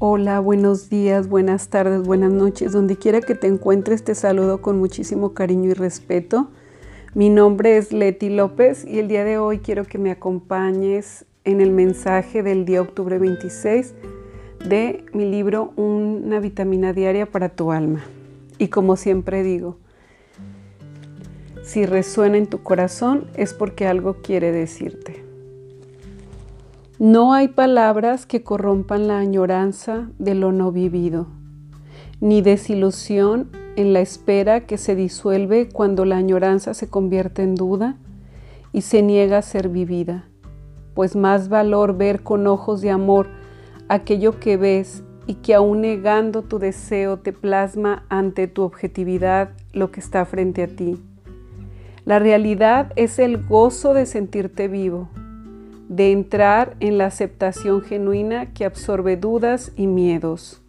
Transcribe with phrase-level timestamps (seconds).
[0.00, 2.72] Hola, buenos días, buenas tardes, buenas noches.
[2.72, 6.48] Donde quiera que te encuentres, te saludo con muchísimo cariño y respeto.
[7.14, 11.60] Mi nombre es Leti López y el día de hoy quiero que me acompañes en
[11.60, 13.94] el mensaje del día octubre 26
[14.68, 18.04] de mi libro Una vitamina diaria para tu alma.
[18.58, 19.78] Y como siempre digo,
[21.62, 25.23] si resuena en tu corazón es porque algo quiere decirte.
[27.04, 31.26] No hay palabras que corrompan la añoranza de lo no vivido,
[32.22, 37.98] ni desilusión en la espera que se disuelve cuando la añoranza se convierte en duda
[38.72, 40.24] y se niega a ser vivida,
[40.94, 43.28] pues más valor ver con ojos de amor
[43.90, 49.90] aquello que ves y que aún negando tu deseo te plasma ante tu objetividad lo
[49.90, 50.98] que está frente a ti.
[52.06, 55.10] La realidad es el gozo de sentirte vivo,
[55.94, 60.60] de entrar en la aceptación genuina que absorbe dudas y miedos,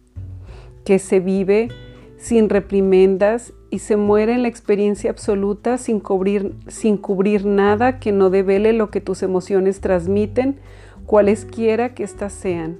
[0.84, 1.68] que se vive
[2.16, 8.12] sin reprimendas y se muere en la experiencia absoluta sin cubrir, sin cubrir nada que
[8.12, 10.60] no devele lo que tus emociones transmiten,
[11.06, 12.78] cualesquiera que éstas sean.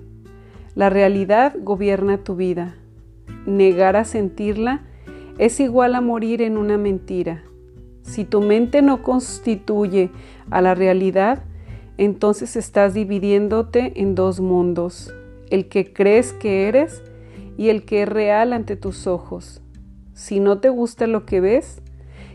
[0.76, 2.76] La realidad gobierna tu vida.
[3.44, 4.82] Negar a sentirla
[5.38, 7.42] es igual a morir en una mentira.
[8.02, 10.10] Si tu mente no constituye
[10.48, 11.42] a la realidad,
[11.98, 15.14] entonces estás dividiéndote en dos mundos,
[15.50, 17.02] el que crees que eres
[17.56, 19.62] y el que es real ante tus ojos.
[20.14, 21.82] Si no te gusta lo que ves,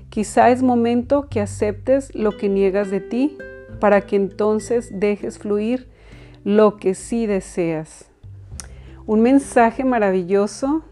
[0.09, 3.37] quizá es momento que aceptes lo que niegas de ti
[3.79, 5.89] para que entonces dejes fluir
[6.43, 8.05] lo que sí deseas.
[9.05, 10.83] Un mensaje maravilloso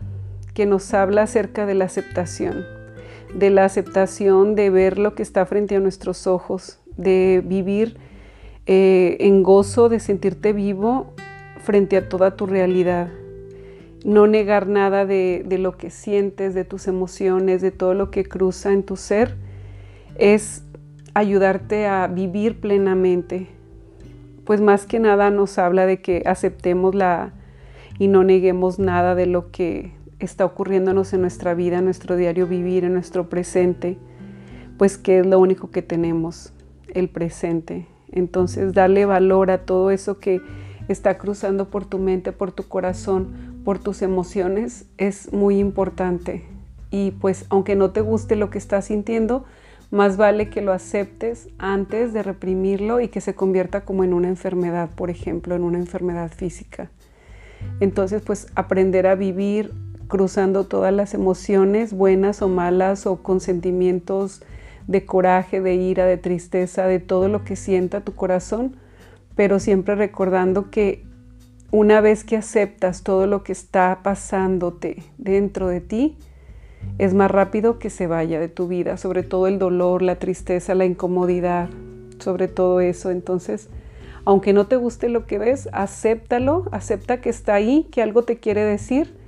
[0.53, 2.65] que nos habla acerca de la aceptación,
[3.33, 7.97] de la aceptación de ver lo que está frente a nuestros ojos, de vivir
[8.71, 11.15] eh, en gozo de sentirte vivo
[11.57, 13.09] frente a toda tu realidad.
[14.05, 18.71] No negar nada de, lo que sientes, de tus emociones, de todo lo que cruza
[18.71, 19.37] en tu ser,
[20.19, 20.63] es
[21.15, 23.47] ayudarte a vivir plenamente.
[24.45, 27.33] Pues más que nada nos habla de que aceptemos la
[27.97, 32.45] y no neguemos nada de lo que está ocurriéndonos en nuestra vida, en nuestro diario
[32.45, 33.97] vivir, en nuestro presente,
[34.77, 36.53] pues que es lo único que tenemos,
[36.93, 40.41] el presente, entonces, darle valor a todo eso que
[40.87, 46.43] está cruzando por tu mente, por tu corazón, por tus emociones, es muy importante.
[46.91, 49.45] Y pues, aunque no te guste lo que estás sintiendo,
[49.91, 54.27] más vale que lo aceptes antes de reprimirlo y que se convierta como en una
[54.27, 56.89] enfermedad, por ejemplo, en una enfermedad física.
[57.79, 59.73] Entonces, pues aprender a vivir
[60.07, 64.41] cruzando todas las emociones, buenas o malas, o con sentimientos
[64.89, 68.75] de coraje, de ira, de tristeza, de todo lo que sienta tu corazón,
[69.35, 71.05] pero siempre recordando que
[71.69, 76.17] una vez que aceptas todo lo que está pasándote dentro de ti,
[76.97, 80.73] es más rápido que se vaya de tu vida, sobre todo el dolor, la tristeza,
[80.73, 81.69] la incomodidad,
[82.17, 83.11] sobre todo eso.
[83.11, 83.69] Entonces,
[84.25, 88.39] aunque no te guste lo que ves, acéptalo, acepta que está ahí, que algo te
[88.39, 89.18] quiere decir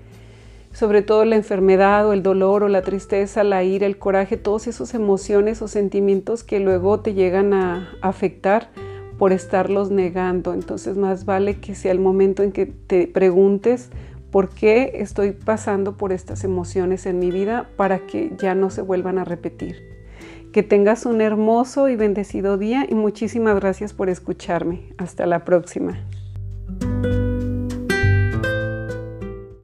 [0.73, 4.67] sobre todo la enfermedad o el dolor o la tristeza, la ira, el coraje, todas
[4.67, 8.69] esas emociones o sentimientos que luego te llegan a afectar
[9.17, 10.53] por estarlos negando.
[10.53, 13.89] Entonces más vale que sea el momento en que te preguntes
[14.31, 18.81] por qué estoy pasando por estas emociones en mi vida para que ya no se
[18.81, 19.75] vuelvan a repetir.
[20.53, 24.93] Que tengas un hermoso y bendecido día y muchísimas gracias por escucharme.
[24.97, 25.99] Hasta la próxima.